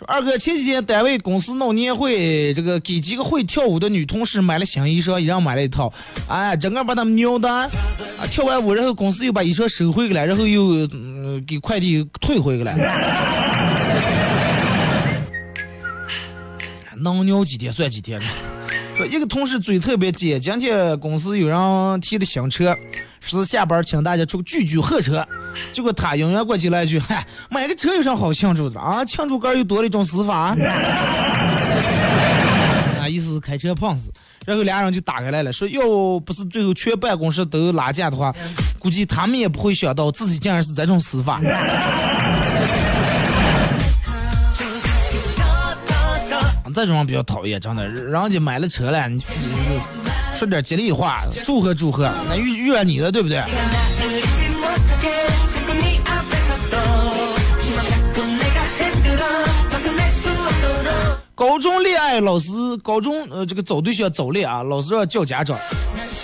[0.07, 5.93] 二哥，前几天单位公司闹年会，这个给几个会跳舞的女同事买了新衣裳，一人买了一套。
[6.29, 7.71] 哎，整个把他们尿的，啊，
[8.31, 12.73] 跳完舞，然后公司又把衣裳收回来了，然后又嗯给快递退回去了。
[16.99, 18.23] 能尿几天算几天。
[18.97, 22.75] 说一个同事嘴特别尖，今天公司有人提的新车，
[23.21, 25.27] 是下班请大家出聚聚贺车。
[25.73, 29.05] 结果他永远过去来一句：“嗨，买个车有啥好庆祝的啊？
[29.05, 30.57] 庆祝杆又多了一种死法。”
[33.01, 34.11] 啊，意思是开车碰死。
[34.45, 35.81] 然后俩人就打开来了，说要
[36.25, 38.35] 不是最后全办公室都拉架的话，
[38.79, 41.41] 估计他们也不会想到自己竟然是这种死法。
[46.75, 49.19] 这种人比较讨厌，真的，人家买了车了，你
[50.35, 53.43] 说点吉利话，祝贺祝贺，那遇遇上你了，对不对？
[61.37, 62.49] 高中恋爱，老师
[62.83, 65.59] 高中呃这个找对象早恋啊，老师要叫家长。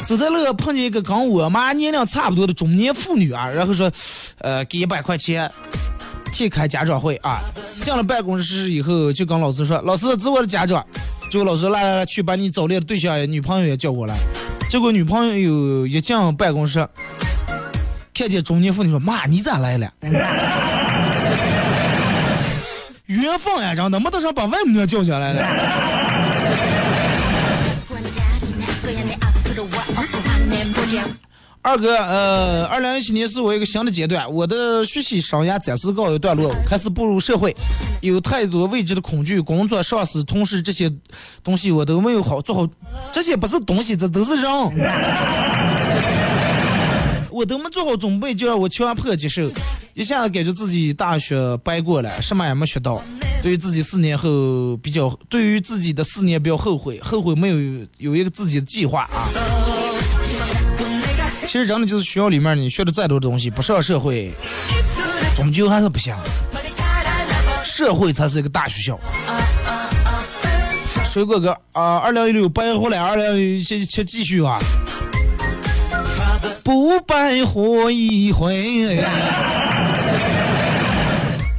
[0.06, 3.92] 走在路碰见一个跟我妈年龄差不多的中年妇女啊，然后说，
[4.38, 5.52] 呃给一百块钱，
[6.32, 7.42] 替开家长会啊。
[7.82, 10.82] 进了办公室以后，就跟老师说，老师是我的家长。
[11.30, 14.16] 结果老师来来来，去把你早恋的对象女朋友也叫过来。
[14.70, 16.88] 结果女朋友一进办公室，
[18.14, 19.92] 看见中年妇女说，妈你咋来了？
[23.20, 25.42] 缘分呀，真的，没等上把外母娘叫下来了。
[31.64, 37.54] 二哥，呃，二零一七年是我一个新的阶段，我的学习生涯暂时告一段落，开始步入社会，
[38.00, 40.90] 有太多未知的恐惧，工作、上司、同事这些
[41.44, 42.66] 东西我都没有好做好，
[43.12, 44.44] 这些不是东西，这都是人，
[47.32, 49.50] 我都没做好准备就让我强迫接受，
[49.94, 53.02] 一下子感觉自己大学白过了，什么也没学到，
[53.42, 59.28] 对于自己四年后比较，对于自己的四年比较后悔，后悔没有有一个自己的计划啊。
[61.46, 64.30] 其实真的就是学校里面你学的再多的东西，不上社会，
[65.36, 66.14] 终究还是不行。
[67.64, 68.98] 社会才是一个大学校。
[71.10, 74.58] 水果哥啊，二零一六白活了，二零一七继续啊，
[76.64, 79.04] 不白活一回。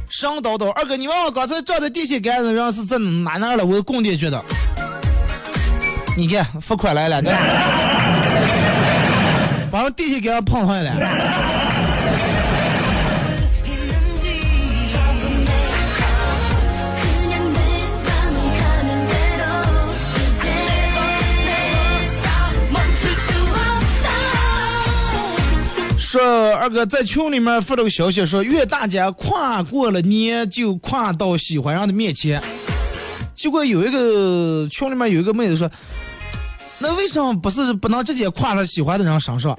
[0.08, 3.64] 上叨叨，二哥，你问我刚才站在电线杆子上是在哪哪了？
[3.64, 4.42] 我供电局的，
[6.16, 7.20] 你看付款来了，
[9.70, 10.92] 把我电线杆碰坏了。
[26.14, 32.40] 说二哥在群里面发了个消息，说愿大家跨过了年就跨到喜欢人的面前。
[33.34, 35.68] 结果有一个群里面有一个妹子说。
[36.78, 39.56] 那为什么不是不能直接跨到喜欢的人身上？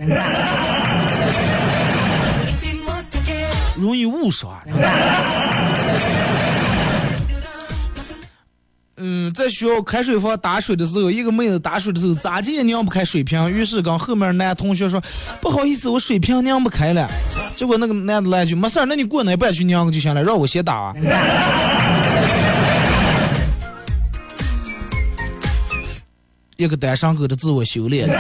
[3.76, 4.54] 容易误说。
[8.98, 15.04] 嗯，在学校开水房打水的时候，一个妹子打水的时候咋地也拧不开水瓶，于是跟后面男同学说
[15.42, 17.06] ：“不好意思，我水瓶拧不开了。”
[17.58, 20.96] 结果那个男的来句：“没事儿，那你过那边去拧就行了，让我先打。”
[26.56, 28.08] 一个单身狗的自我修炼。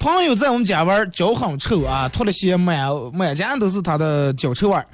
[0.00, 4.86] 朋友在我们家玩，脚很臭啊，脱了鞋满满家都是他的脚臭味儿。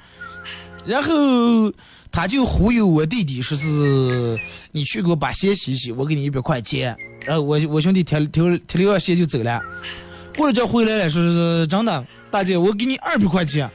[0.85, 1.71] 然后
[2.11, 4.39] 他就忽悠我弟弟，说是
[4.71, 6.95] 你去给我把鞋洗洗，我给你一百块钱。
[7.25, 9.61] 然后我我兄弟提提提了鞋就走了。
[10.35, 13.69] 过了这回来了，说是真的，大姐，我给你二百块钱，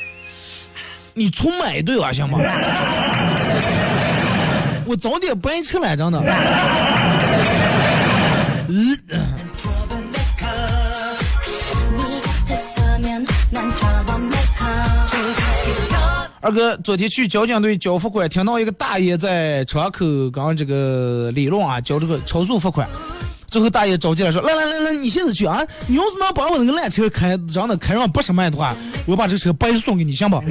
[1.14, 2.38] 你重买一对吧，行吗？
[4.84, 6.20] 我早点白吃了，真的。
[8.68, 8.98] 嗯
[16.40, 22.88] 二哥，昨天去交警队交罚款，听到一个大爷在窗口刚这个理论啊，交这个超速罚款。
[23.46, 25.60] 最后大爷着急了，说：“来来来来，你现在去啊！
[25.86, 28.74] 你要是能把我那个烂车开，让他开上八十迈的话，
[29.06, 30.42] 我把这车白送给你，行不？”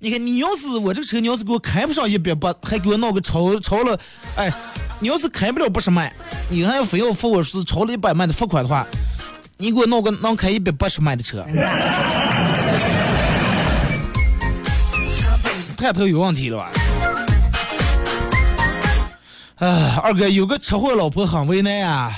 [0.00, 3.98] 你看，你要是我这车，你要是给我开不上一百八，还给我闹个超超了，
[4.34, 4.50] 哎，
[4.98, 6.10] 你要是开不了八十迈，
[6.48, 8.86] 你还非要罚我是超了一百迈的罚款的话，
[9.58, 11.44] 你给我闹个能开一百八十迈的车，
[15.80, 16.70] 探头有问题了吧？
[19.56, 22.12] 哎，二哥有个车祸老婆很为难啊，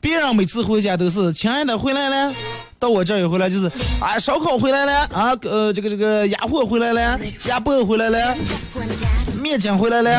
[0.00, 2.32] 别人每次回家都是亲爱的回来了。
[2.78, 3.66] 到我这儿一回来就是，
[4.00, 8.36] 啊，烧烤回来了，啊，呃，这个这个鸭货回来了，鸭脖回来了，
[9.40, 10.10] 面筋回来了。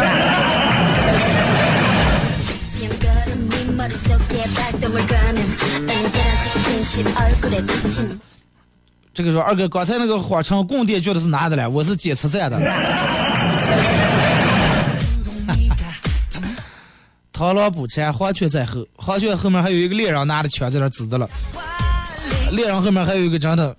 [9.16, 11.70] 这个说二哥，刚才那个花城供电觉得是哪的了？
[11.70, 12.60] 我是检测站的。
[17.32, 21.30] 螳螂捕蝉，黄雀在后，黄雀后面还有一个猎人拿着枪在那指着了。
[22.52, 23.74] 猎人后面还有一个真的，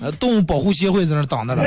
[0.00, 1.62] 呃，动物保护协会在那挡着了。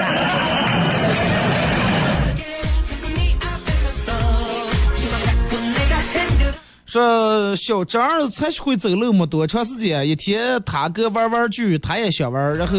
[6.91, 12.75] 说小张才学会走路没多长时间，一天他哥玩玩具，他也想玩，然后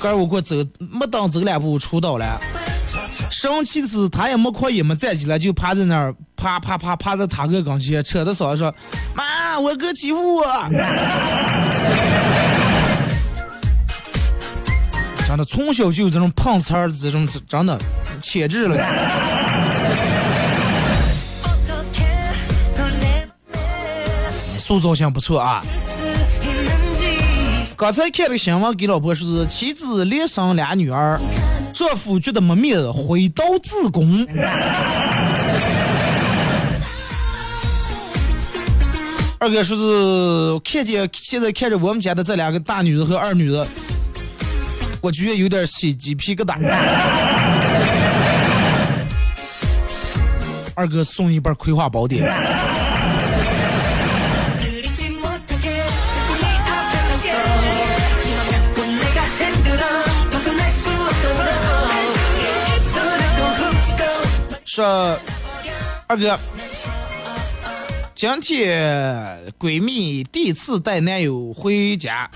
[0.00, 2.36] 哥我过走，没等走两步出倒了。
[3.30, 8.74] 生气的是他也没哭也没站起来，就趴在那儿，趴趴趴趴在他哥跟前，扯着嗓子说
[9.14, 10.44] ：“妈，我哥欺负我。”
[15.28, 17.78] 真的从小就有这种碰瓷儿的这种真的
[18.20, 18.76] 潜质了，
[24.68, 25.64] 塑造性不错啊。
[27.74, 31.18] 刚才看了个新闻，给老婆说是妻子连生俩女儿，
[31.72, 34.26] 丈夫觉得没面子，挥刀自宫。
[39.40, 43.66] 二哥说是看见现在看着我们家的这两个大女子和二女子。
[45.00, 46.58] 我觉得有点起鸡皮疙瘩。
[50.76, 52.22] 二哥送一本《葵花宝典》。
[64.78, 65.18] 说，
[66.06, 66.38] 二哥，
[68.14, 72.30] 今天闺蜜第一次带男友回家。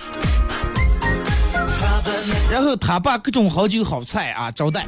[2.51, 4.85] 然后他把各种好酒好菜啊招待，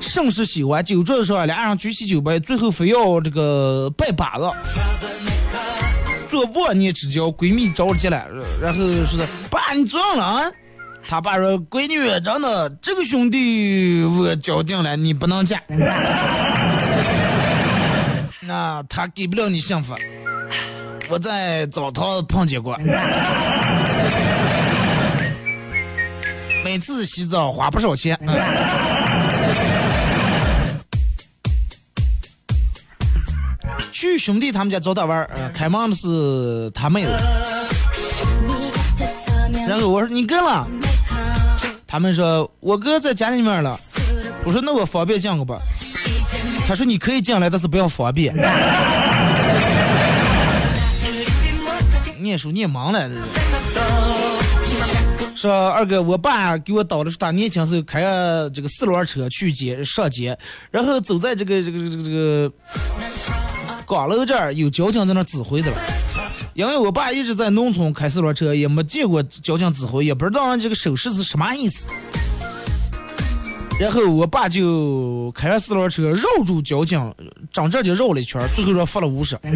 [0.00, 0.82] 甚是喜欢。
[0.82, 4.50] 酒桌上俩人举起酒杯，最后非要这个拜把子，
[6.30, 7.24] 做忘年之交。
[7.24, 8.24] 闺蜜着急了，
[8.62, 10.50] 然后说的爸你怎样了啊？
[11.06, 15.60] 他爸说闺女真的这个兄弟我交定了，你不能嫁。
[18.46, 19.94] 那他给不了你幸福，
[21.08, 22.76] 我在澡堂碰见过。
[26.62, 28.18] 每次洗澡花不少钱。
[33.90, 37.12] 去兄弟他们家找他玩儿，开门的是他妹子。
[39.66, 40.66] 然后我说你哥了，
[41.86, 43.78] 他们说我哥在家里面了。
[44.44, 45.58] 我说那我方便进个吧。
[46.66, 48.34] 他说你可以进来，但是不要方便。
[52.20, 53.10] 念书念忙了。
[55.36, 58.00] 说二哥，我爸给我倒的是他年轻时候开
[58.54, 60.38] 这个四轮车去街上街，
[60.70, 62.50] 然后走在这个这个这个这个
[63.86, 65.76] 岗楼这儿，有交警在那指挥的了。
[66.54, 71.90] 因为我爸一直在农村开四轮车，也没见过交警指挥，也不知道这个手势是什么意思。
[73.78, 77.12] 然后我爸就开着四轮车绕住交警，
[77.52, 79.36] 整这就绕了一圈，最后说罚了五十。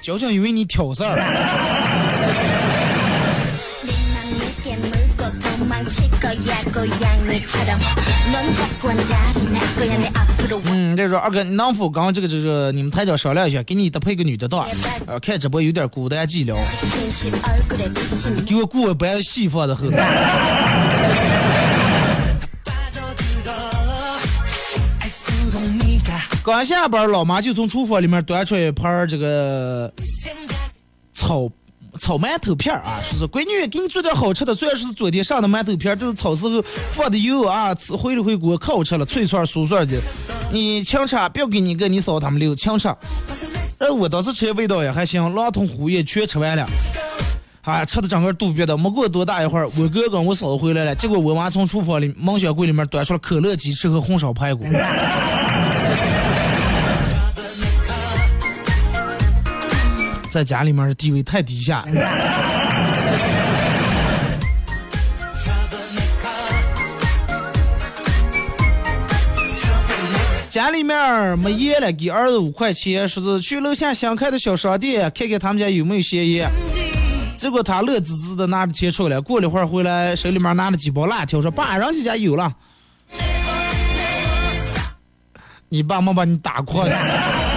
[0.00, 2.69] 交警以为你挑事儿。
[10.64, 14.66] 嗯，这说二哥，你能否跟这个这个你们台长商量一下，给你搭配个女的档，
[15.06, 16.56] 呃，看直播有点孤单寂寥，
[18.46, 19.88] 给我雇个白媳妇的后。
[26.42, 29.92] 刚下班，老妈就从厨房里面端出一盘这个
[31.14, 31.50] 炒。
[31.98, 36.62] 炒馒头片儿啊，说是闺女给你做点好吃的，虽然是昨天上的馒头片儿，但是炒时候
[36.92, 40.00] 放的油啊，回了回锅可好吃了，脆脆酥酥的。
[40.52, 42.88] 你清吃，不要给你哥你嫂他们留，清吃。
[43.78, 46.66] 哎，我当时吃味道也还行，狼吞虎咽全吃完了，
[47.62, 48.76] 啊，吃的整个肚憋的。
[48.76, 54.64] 没过多大一会儿，我哥跟我嫂子回来了，结果我妈从厨房里梦想柜里面端出了可乐鸡翅和红烧排骨。
[60.30, 61.84] 在家里面的地位太低下。
[70.48, 76.50] 家里面没烟了，给儿子五块钱，说是去楼下新开的小商店看看他们家有没有香烟。
[77.36, 82.50] 结果他乐滋滋的拿着钱出来，过了一会儿回来，手里面拿了几包辣条，说：“爸，人家家有了。”
[85.68, 87.49] 你爸妈把你打哭了。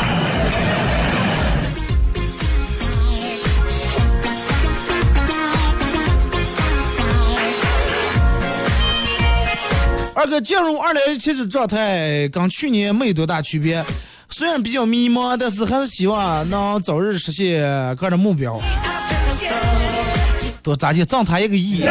[10.24, 13.84] 二哥进入二零一七的状态跟去年没多大区别，
[14.30, 17.62] 虽然比较迷茫，但是还是希望能早日实现
[17.98, 18.58] 个人目标。
[20.62, 21.84] 多咋地，赠他一个亿。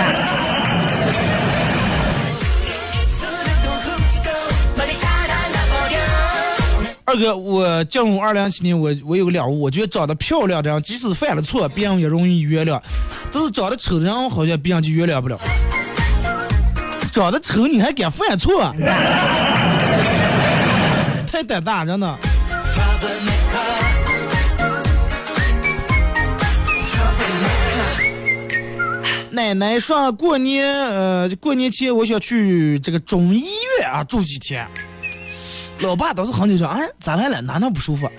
[7.05, 12.80] 二哥，我进入二零一七年，我我有个了悟，我觉得长得漂亮的人，即使犯了错，别人也容易原谅；
[13.30, 15.39] 但是长得丑的人，好像别人就原谅不了。
[17.12, 18.74] 长得丑你还敢犯错？
[21.30, 22.18] 太胆大，真的。
[29.30, 33.44] 奶奶说过年，呃，过年前我想去这个中医
[33.78, 34.66] 院啊住几天。
[35.80, 37.42] 老爸倒是很紧张，哎，咋来了？
[37.42, 38.10] 哪哪不舒服？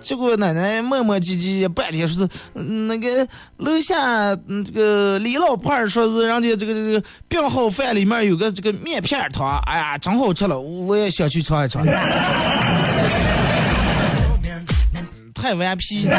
[0.00, 3.26] 结果奶奶磨磨唧唧半天，说是那个
[3.58, 11.84] 楼下嗯这个李老伴说是人家这个这个病号饭里面有个这个面片汤，哎呀，真好吃了，我也想去尝一尝。
[15.34, 16.18] 太顽皮了。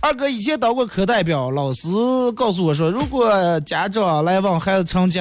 [0.00, 1.88] 二哥以前当过课代表，老师
[2.36, 5.20] 告诉我说，如果家长来问孩子成绩。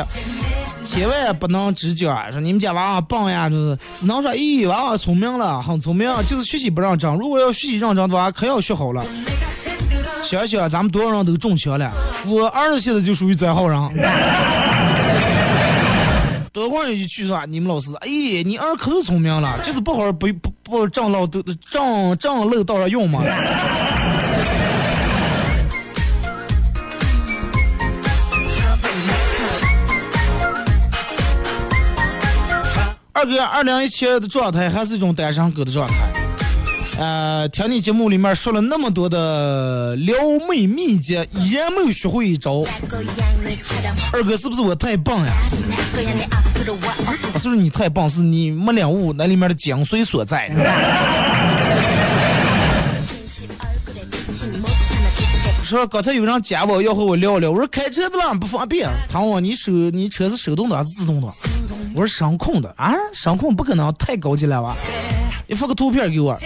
[0.85, 7.11] 千万不能只讲说你们家娃娃棒呀，就是只能说咦娃娃聪明了，很聪明，就是学习不认真。
[7.15, 9.03] 如果要学习认真的话，可要学好了。
[10.23, 11.91] 想想咱们多少人都中枪了，
[12.27, 13.79] 我儿子现在就属于灾好人。
[16.53, 18.07] 多会儿就去说你们老师，哎，
[18.45, 23.21] 你儿可是聪明了，就是不好不不不正路都正正路道上用嘛。
[33.15, 35.95] 二哥，二零一七的状态还是一种单身狗的状态。
[36.99, 40.17] 呃，听你节目里面说了那么多的撩
[40.49, 42.65] 妹秘籍，依然没有学会一招。
[44.11, 45.31] 二哥，是不是我太棒呀？
[47.31, 50.51] 不是你太棒，是你没领悟那里面的精髓所在。
[55.63, 58.89] 说刚才有人加我要和我聊聊，我说开车的吧不方便。
[59.09, 61.33] 他问我你手你车是手动挡还是自动挡？
[61.95, 64.75] 我说声控的啊，声控不可能太高级了吧？
[65.47, 66.37] 你发个图片给我，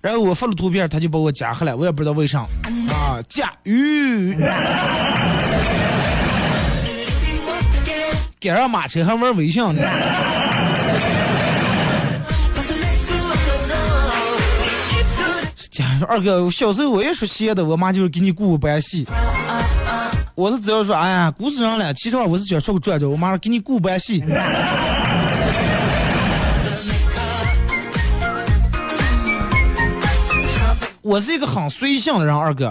[0.00, 3.22] 然后我发了图片，他就把我加回来，我也不知道为啥啊。
[3.28, 4.34] 驾驭，
[8.40, 9.80] 赶上马车还玩微信呢。
[15.70, 19.06] 家说二哥，小时候我也说闲的，我妈就是给你鼓板戏。
[20.36, 24.22] 我是只要说，哎呀，故事上了，其实话我是想出个转转，我妈说给你鼓板戏。
[31.00, 32.70] 我是一个很随性的人，二哥。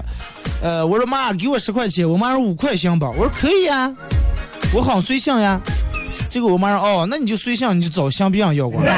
[0.62, 3.10] 呃，我说妈，给我十块钱，我妈说五块行吧？
[3.10, 3.92] 我说可以呀，
[4.72, 5.60] 我很随性呀。
[6.30, 8.96] 结果我妈说，哦，那你就随性，你就找香槟要过来。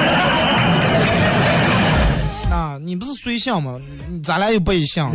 [2.52, 3.80] 那你不是随性吗？
[4.22, 5.10] 咱俩又不一样。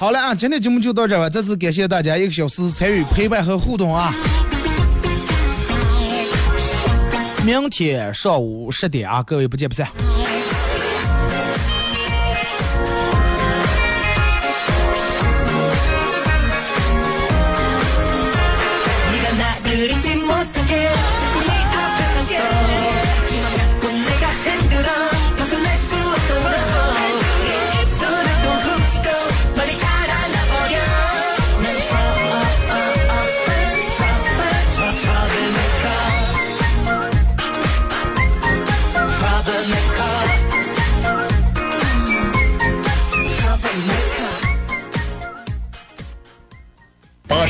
[0.00, 1.28] 好了啊，今天节目就到这吧。
[1.28, 4.10] 再次感谢大家一个小时参与陪伴和互动啊！
[7.44, 9.86] 明天上午十点啊，各位不见不散。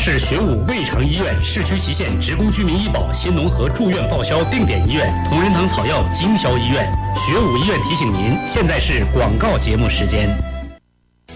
[0.02, 10.26] 市学武胃肠医院市区旗县职工居民医保新农合住院报销定点医院同仁堂草药经销医院学武医院提醒您，现在是广告节目时间。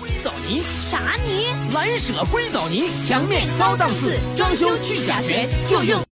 [0.01, 1.49] 硅藻泥啥泥？
[1.75, 6.03] 蓝舍硅藻泥，墙面高档次，装修去甲醛就用。